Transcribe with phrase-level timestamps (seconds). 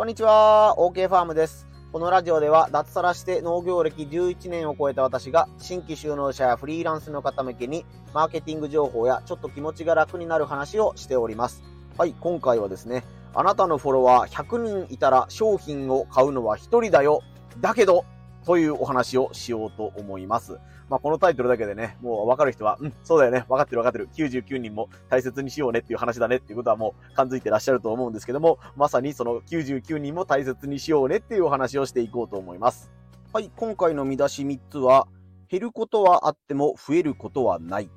[0.00, 1.68] こんにちは、OK ファームです。
[1.92, 11.62] このラジオでは脱サラして農業歴11年を超えた私が新規就農者やフリーランスの方向けにマーケティング情報やちょっと気持ちが楽になる話をしております。
[11.98, 13.04] はい、今回はですね、
[13.34, 17.20] あなたのフォロワー100人いたら商品を買うのは1人だよ。
[17.60, 18.06] だけど、
[18.44, 20.58] というお話をしようと思います。
[20.88, 32.90] まあ、このタイトルだけでね、もうわかる人は、うん、そうだよね、わかってるわかってる、99人も大切にしようねっていう話だねっていうことはもう感づいてらっしゃると思うんですけども、まさにその99人も大切にしようねっていうお話をしていこうと思います。
[33.32, 35.06] はい、今回の見出し3つは、
[35.48, 37.90] 減ることはあっても増えることはない。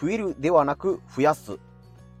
[0.00, 1.58] 増えるではなく増やす。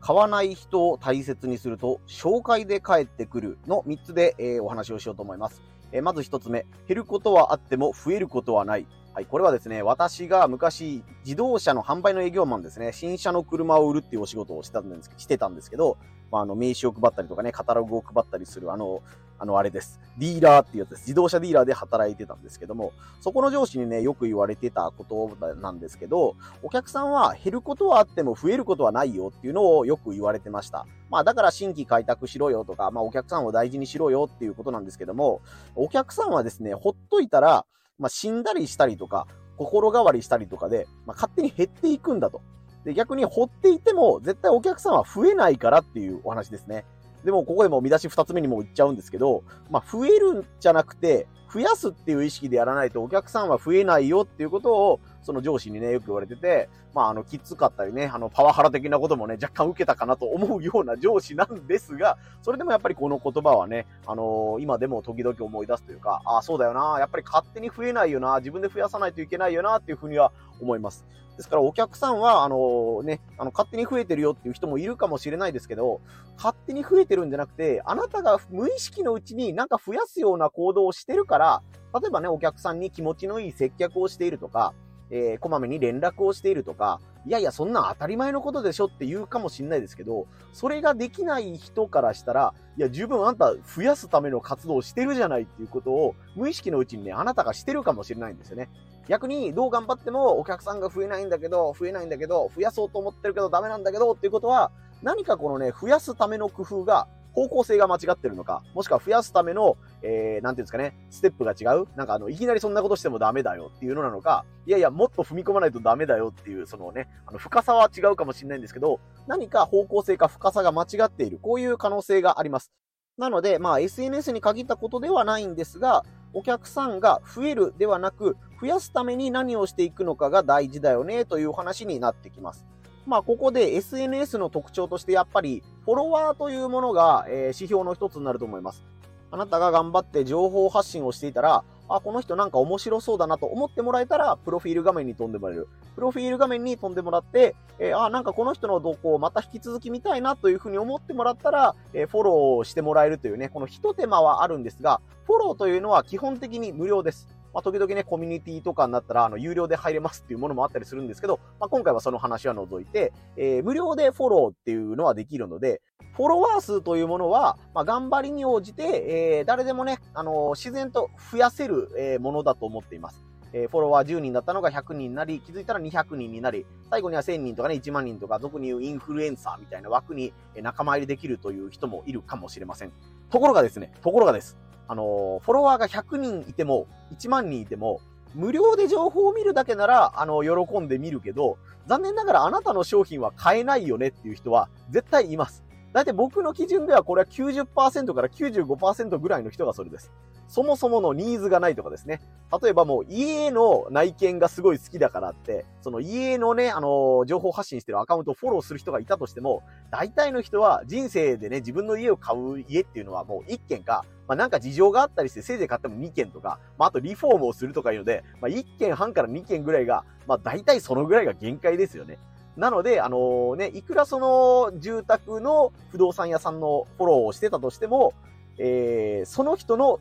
[0.00, 5.62] 買わない人を大切にすると、紹介で帰ってくるの3つで、えー、お話をしようと思います。
[5.96, 8.86] え、まず1つ目、減ることはあっても増えることはない。
[9.14, 15.96] はい、これはですね、私が昔、自動車の販売の営業マンですね、新車の車を売るっていうお仕事をしてたんですしてたんですけど、
[16.30, 19.02] まあ、あの、名刺を配ったりとかね、カタログを配ったりする、あの、
[19.38, 20.00] あの、あれです。
[20.18, 21.00] ディーラーっていうやつです。
[21.02, 30.86] 自動車ディーラーで働いてたんですけども、そこの上司にね、よく言われてたことなんですけど、お客さんは減ることはあっても増えることはないよっていうのをよく言われてました。
[31.10, 35.40] まあ、だから新規開拓しろよとか、まあ、お客さんを大事にしろよっていうことなんですけども、
[35.74, 37.66] お客さんはですね、ほっといたら、
[37.98, 39.26] まあ、死んだりしたりとか、
[39.56, 42.42] 心変わりしたりとかで、まあ、勝手に減っていくんだと。
[42.84, 46.84] で、逆に掘っていても、絶対お客さんは増えないからっていうお話ですね。
[47.26, 71.04] でも、ここでも見出し2つ目にもいっちゃうんですけど、まあ、増えるんじゃなくて、増やすっていう意識でやらないとお客さんは増えないよっていうことを、その上司にね、よく言われてて、まあ、あの、きつかったりね、あの、パワハラ的なこともね、若干受けたかなと思うような上司なんですが、それでもやっぱりこの言葉はね、あのー、今でも時々思い出すというか、ああ、そうだよな、やっぱり勝手に増えないよな、自分で増やさないといけないよな、っていうふうには思います。
[71.36, 76.00] ですからお客さんは、あのね、あの、勝手に増えてるよっていう人もいるかもしれないですけど、
[76.36, 81.62] 勝手に増えてるんじゃなくて、あなたが無意識のうちになんか増やすような行動をしてるから、
[82.00, 84.74] 例えばね、お客さんに気持ちのいい接客をしているとか、
[85.10, 98.68] えー、こまめに連絡をしているとか、いやいや、そんな当たり前のことでしょって言うかもしんないですけど、それができない人からしたら、いや、十分あんた増やすための活動をしてるじゃないっていうことを、無意識のうちにね、あなたがしてるかもしれないんですよね。
[99.08, 104.70] 逆に、どう頑張ってもお客さんが増えないんだけど、増えないんだけど、増やそうと思ってるけどダメなんだけどっていうことは、
[105.02, 122.72] 何かこのね、増やすための工夫が方向性が間違ってるのか、もしくは増やすための、えー、なんていうんですかね、ステップが違うなんかあの、いきなりそんなことしてもダメだよっていうのなのか、いやいや、もっと踏み込まないとダメだよっていう、そのね、あの、深さは違うかもしれないんですけど、何か方向性か深さが間違っている、こういう可能性があります。
[123.18, 132.66] なので、まあ、SNS に限ったことではないんですが、お客さんが増えるではなく、増やすために何をしていくのかが大事だよね、という話になってきます。
[133.06, 138.84] まあ、ここで SNS の特徴としてやっぱり、フォロワーというものが、えー、指標の一つになると思います。
[139.30, 145.68] あなたが頑張って情報発信をしていたら、あ、この人なんか面白そうだなと思ってもらえたら、プロフィール画面に飛んでもらえる。
[145.94, 157.28] プロフィール画面に飛んでもらって、えー、あ、なんかこの人の動向をまた引き続き見たいなというふうに思ってもらったら、えー、フォローしてもらえるというね、この一手間はあるんですが、フォローというのは基本的に無料です。
[157.56, 165.80] まあ、時々ね、コミュニティとかになったら、あの、有料で入れますっていうものもあったりするんですけど、まあ、今回はその話は除いて、えー、無料でフォローっていうのはできるので、
[166.16, 173.24] フォロワー数というものは、まあ、頑張りに応じて、えー、誰でもね、あの、自然と増やせる、え、ものだと思っています。
[173.54, 182.92] え、フォロワー10人だったのが100人になり、気づいたら200人になり、最後には1000人とかね、1万人とか、俗に言うインフルエンサーみたいな枠に仲間入りできるという人もいるかもしれません。
[183.30, 184.58] ところがですね、ところがです。
[184.88, 186.86] あの、フォロワーが100人いても、
[187.18, 188.00] 1万人いても、
[188.34, 195.65] 無料で情報を見るだけなら、あの、喜んで見るけど、残念ながらあなたの商品は買えないよねっていう人は絶対います。
[195.96, 200.12] だいたい僕の基準ではこれは90%から95%ぐらいの人がそれです。
[200.46, 202.20] そもそものニーズがないとかですね。
[202.62, 222.18] 例えばもう家の内見がすごい好きだからって、その家のね、あの情報発信してるアカウントをフォローする人がいたとしても、大体の人は人生でね、自分の家を買う家っていうのはもう1軒か、まあなんか事情があったりして、せいぜい買っても2軒とか、まああとリフォームをするとかいうので、まあ1軒半から2軒ぐらいが、まあ大体そのぐらいが限界ですよね。
[222.56, 228.14] なので、あのー、ね、いくらその住宅の不動産屋さんのフォローをしてたとしても、
[228.58, 230.00] えー、その人の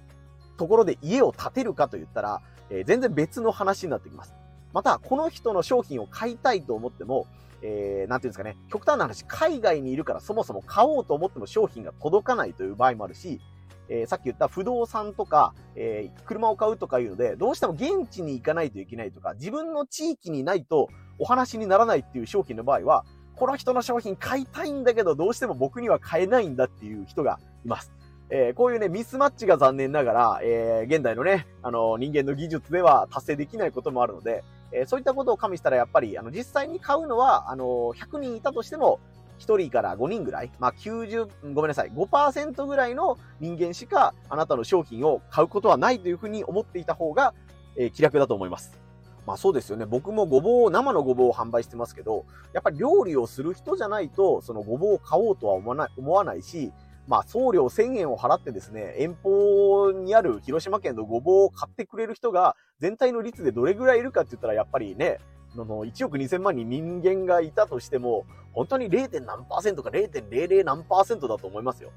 [0.57, 4.33] ところで家を建てるかと言ったら、えー、全然別の話になってきます。
[4.73, 7.27] また、この人の商品を買いたいと思っても、
[7.61, 13.41] えー、なんていうんですかね、極端な話、海外にいるからそもそも買おうと思っても商品が届かないという場合もあるし、
[13.89, 27.91] えー、さっき言った不動産とか、えー、車を買うとかいうので、どうしても現地に行かないといけないとか、自分の地域にないとお話にならないっていう商品の場合は、この人の商品買いたいんだけど、どうしても僕には買えないんだっていう人がいます。
[28.29, 38.99] えー、こういうね、ミスマッチが残念ながら、えー、現代のね、あの、人間の技術では達成できないこともあるので、えー、そういったことを加味したら、やっぱり、あの、実際に買うのは、あの、100人いたとしても、
[39.39, 47.33] 1人から5人ぐらい、まあ、90、ごめんなさい、5%ぐらいの人間しかあなたの商品を買うことはないというふうに思っていた方が、
[47.77, 48.84] え、気楽だと思います。
[49.25, 49.85] まあそうですよね。
[49.85, 56.71] 僕もごぼう、生のごぼうを販売してますけど、やっぱり料理をする人じゃないと、そのごぼうを買おうとは思わない、思わないし、
[57.07, 65.19] まあ送料1000円を払ってですね、遠方にある広島県のごぼうを買ってくれる人が全体の率でどれぐらいいるかって言ったらやっぱりね、
[65.55, 69.21] の1億2000万人人間がいたとしても、本当に 0.
[69.21, 71.91] 何パーセントか0.00何パーセントだと思いますよ。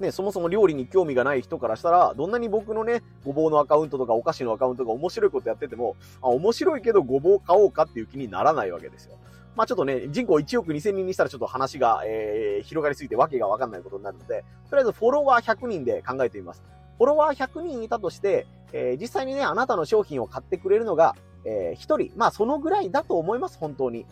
[0.00, 9.16] ね、そもそも料理に興味がない人からしたら、どんなに僕のね、ごぼうのアカウントとかお菓子のアカウントが面白いことやってても、あ、面白いけどごぼう買おうかっていう気にならないわけですよ。
[9.56, 16.62] まあちょっとね、人口1億2000人にしたらちょっと話が、えー、広がりすぎてわけがわかんないことになるので、とりあえずフォロワー100人で考えてみます。
[16.98, 21.16] フォロワー100人いたとして、えー、実際にね、あなたの商品を買ってくれるのが、
[21.46, 24.04] えー、1人、まあそのぐらいだと思います、本当に。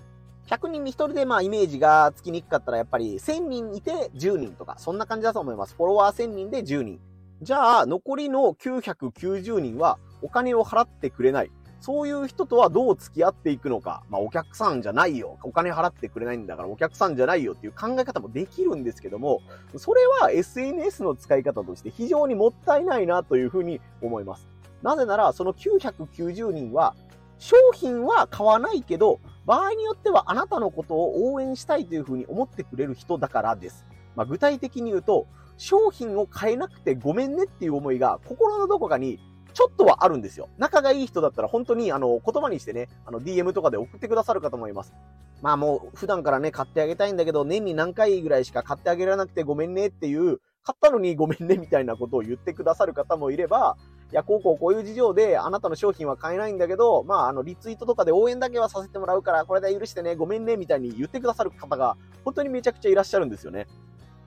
[0.46, 5.74] 100人に1人でまあイメージがつきにくかったらやっぱり1000人いて10人とか、そんな感じだと思います。
[5.74, 7.00] フォロワー1000人で10人。
[7.42, 11.50] じゃあ、残りの990人はお金を払ってくれない。
[11.80, 14.04] そういう人とはどう付き合っていくのか。
[14.08, 15.38] まあ、お客さんじゃないよ。
[15.42, 19.42] お金払ってくれないんだからお客さんじゃないよっていう考え方もできるんですけども、
[19.76, 24.48] それは SNS の使い方として非常にもったいないなというふうに思います。
[24.82, 26.94] なぜなら、その990人は、
[27.38, 33.84] 商品は買わないけど、場合によってはあなたのことを応援したいというふうに思ってくれる人だからです。
[34.16, 35.26] まあ、具体的に言うと、
[35.56, 39.20] 商品を買えなくてごめんねっていう思いが心のどこかに
[39.52, 40.48] ちょっとはあるんですよ。
[40.58, 44.94] 仲がいい人だったら本当にあの言葉にしてね、あの DM とかで送ってくださる方もいます。
[45.42, 53.76] まあもう普段からね、買ってあげたいんだけど、年に何回ぐらいしか買ってあげられなくてごめんねっていう、買ったのにごめんねみたいなことを言ってくださる方もいれば、
[54.14, 63.66] いや、こうこうこういう事情であなたの商品は買えないんだけど、まああのリツイートとかで応援だけはさせてもらうから、これで許してね、ごめんねみたいに言ってくださる方が本当にめちゃくちゃいらっしゃるんですよね。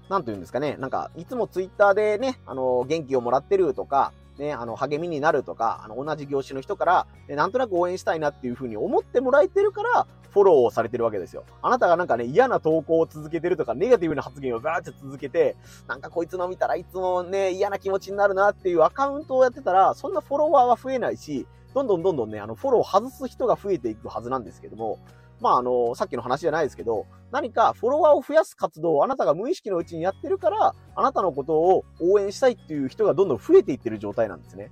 [0.09, 0.75] なんと言うんですかね。
[0.77, 11.45] なんか、いつもツイッターでね、あの、元気をもらってるとか、ね、あの、励みになるとか、あの、同じ業種の人から、ね、なんとなく応援したいなっていうふうに思ってもらえてるから、フォローをされてるわけですよ。
[11.63, 15.55] あなたがなんかね、嫌な投稿を続けてるとか、ネガティブな発言をバーって続けて、
[15.87, 24.99] なんかこいつの見たらいつもね、嫌な気持ちになるなっていうアカウントをやってたら、そんなフォロワーは増えないし、どんどんどんどんね、あの、フォローを外す人が増えていくはずなんですけども、
[25.39, 34.71] まあ、あの、さっきの話じゃないですけど、何かフォロワーを増やす活動をあなたが無意識のうちにやってるから、あなたのことを応援したいっていう人がどんどん増えていってる状態なんですね。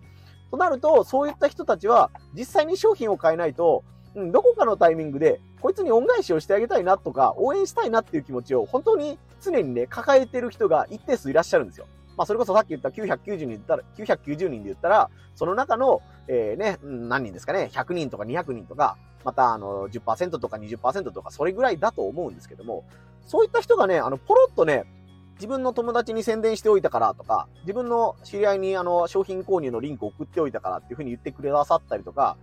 [0.51, 3.83] となると、そういった人たちは、実際に商品を買えないと、
[4.15, 11.87] うん、どこかのタイミングで、こいつに恩返しをしてあげたいなとか、応援したいなっていう気持ちを、本当に常にね、抱えてる人が一定数いらっしゃるんですよ。
[12.17, 22.85] まあ、それこそさっき言った990人で言ったら、990人で言ったら、その中の、えー、ね、何人ですかね、100人とか200人とか、また、あの、10%とか20%とか、それぐらいだと思うんですけども、
[23.25, 24.85] そういった人がね、あの、ポロッとね、
[25.35, 32.37] 自分の友達に宣伝しておいたからとか、自分の知り合いにあの商品購入のリンクを送っておいたからっていうふうに言ってくださったりとか、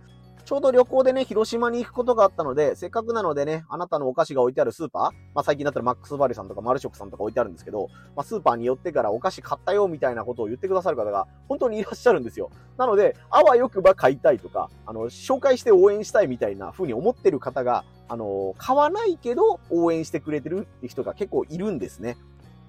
[0.53, 12.51] ちょうど旅行でね、広島に行くことがあったので、せっかくなのでね、あなたのお菓子が置いてあるスーパー、まあ最近だったらマックスバリュさんとかマルショックさんとか置いてあるんですけど、まあスーパーに寄ってからお菓子買ったよみたいなことを言ってくださる方が本当にいらっしゃるんですよ。
[12.77, 22.15] なので、あわよくば買いたいとか、あの、紹介して応援したいみたいな風に思ってる方が、あの、買わないけど応援してくれてるって人が結構いるんですね。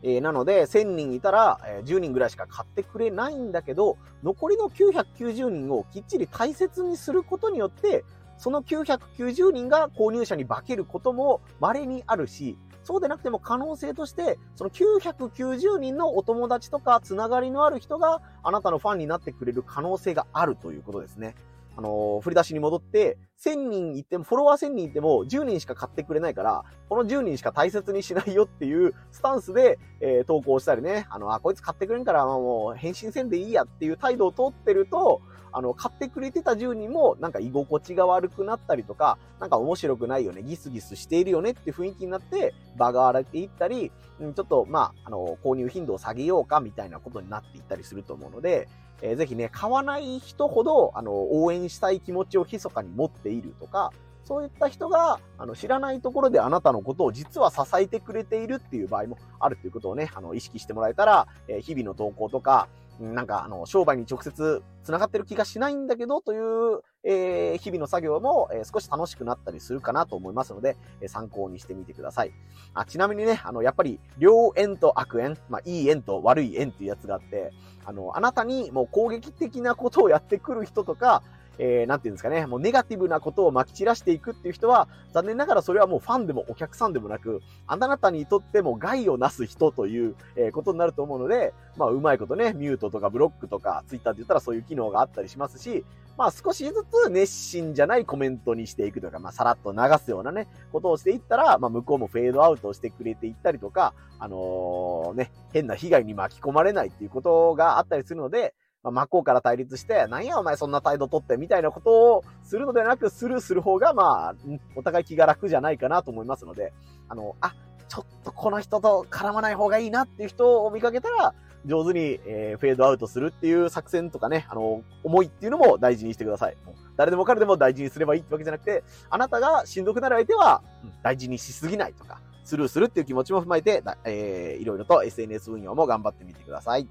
[0.06, 8.04] えー、なので、1000人いたら、え、10人ぐらいしか買ってくれないんだけど、残りの990人をきっちり大切にすることによって、
[8.36, 21.34] その990人が購入者に化けることも稀にあるし、そうでなくても可能性として、その990人のお友達とかつながりのある人があなたのファンになってくれる可能性があるということですね。
[21.76, 35.20] あのー、振り出しに戻って、1000人いっても、フォロワー1000人いても10人しか買ってくれないから、この10人しか大切にしないよっていうスタンスで、えー、投稿したりね、あの、あ、こいつ買ってくれんから、もう返信せんでいいやっていう態度をとってると、
[35.56, 48.68] あの、買ってくれてた10人も、なんか居心地が悪くなったりとか、なんか面白くないよね、ギスギスしているよねって雰囲気になって、場が荒れていったり、ちょっと、まあ、あの、購入頻度を下げようかみたいなことになっていったりすると思うので、
[49.04, 53.92] えー、ぜひね、買わない人ほど、あの、応援したい気持ちを密かに持っているとか、
[54.24, 62.66] そういった人が、あの、知らないところであなたのことを実は支えてくれているっていう場合もあるということをね、あの、意識してもらえたら、えー、日々の投稿とか、
[63.00, 72.32] なんか、あの、商売に直接繋がってる気がしないんだけど、という、えー、日々の作業も、えー、少し楽しくなったりするかなと思いますので、えー、参考にしてみてください。
[72.72, 77.52] あ、ちなみにね、あの、やっぱり、良縁と悪縁、まあ、いい縁と悪い縁っていうやつがあって、
[77.84, 81.22] あの、あなたにもう攻撃的なことをやってくる人とか、
[81.58, 95.84] えー、なんていうんですかね、もうネガティブなことを撒き散らしていくっていう人は、残念ながらそれはもうファンでもお客さんでもなく、あなたにとっても害をなす人という、え、ことになると思うので、まあ、うまいことね、ミュートとかブロックとか、ツイッターって言ったらそういう機能があったりしますし、
[96.16, 96.72] まあ少しず
[97.04, 108.54] つ熱心じゃないコメントにしていくとか、まあさらっと流すようなね、ことをしていったら、まあ向こうもフェードアウトしてくれていったりとか、あのー、ね、変な被害に巻き込まれないっていうことがあったりするので、
[108.84, 114.34] まあ、真っ向から対立して、なんやお前そんな態度取ってみたいなことをするのではなく、スルーする方が、まあ、
[114.76, 116.72] お互い気が楽じゃないかなと思いますので、
[117.08, 117.54] あの、あ、
[117.88, 121.34] ちょっとこの人と絡まない方がいいなっていう人を見かけたら、
[121.66, 126.56] 上手に、えー、フェードアウトするっていう作戦とかね、あの、思いっていうのも大事にしてください。
[126.96, 130.62] 誰でも彼でも大事にすればいいってわけじゃなくて、あなたがしんどくなる相手は、
[131.02, 136.86] 大事にしすぎないとか、スルーするっていう気持ちも踏まえて、えー、いろいろと SNS 運用も頑張ってみてください。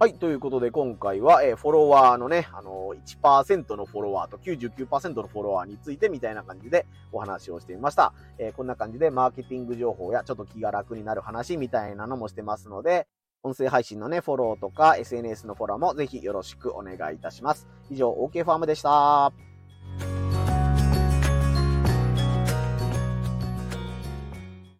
[0.00, 0.14] はい。
[0.14, 8.12] ということで、今回は、えー、フォロワーのね、あのー、1%のフォロワーと99%のフォロワーについてみたいな感じでお話をしてみました。
[8.38, 13.08] えー、こんな感じでマーケティング情報やちょっと気が楽になる話みたいなのもしてますので、
[13.42, 17.66] 音声配信のね、フォローとか SNS のフォローもぜひよろしくお願いいたします。
[17.90, 19.47] 以上、OK ファームでした。